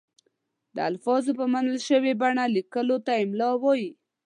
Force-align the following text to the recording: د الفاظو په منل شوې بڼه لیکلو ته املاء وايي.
د 0.75 0.77
الفاظو 0.89 1.31
په 1.39 1.45
منل 1.53 1.77
شوې 1.87 2.13
بڼه 2.21 2.43
لیکلو 2.55 2.97
ته 3.05 3.11
املاء 3.23 3.55
وايي. 3.63 3.89